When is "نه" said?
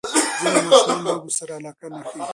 1.93-2.01